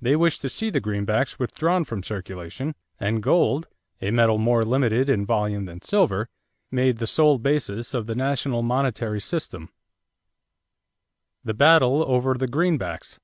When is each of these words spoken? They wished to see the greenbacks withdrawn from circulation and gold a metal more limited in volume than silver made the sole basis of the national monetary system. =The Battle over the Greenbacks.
They 0.00 0.14
wished 0.14 0.40
to 0.42 0.48
see 0.48 0.70
the 0.70 0.78
greenbacks 0.80 1.40
withdrawn 1.40 1.82
from 1.82 2.04
circulation 2.04 2.76
and 3.00 3.20
gold 3.20 3.66
a 4.00 4.12
metal 4.12 4.38
more 4.38 4.64
limited 4.64 5.08
in 5.08 5.26
volume 5.26 5.64
than 5.64 5.82
silver 5.82 6.28
made 6.70 6.98
the 6.98 7.08
sole 7.08 7.38
basis 7.40 7.92
of 7.92 8.06
the 8.06 8.14
national 8.14 8.62
monetary 8.62 9.20
system. 9.20 9.70
=The 11.42 11.54
Battle 11.54 12.04
over 12.08 12.34
the 12.34 12.46
Greenbacks. 12.46 13.18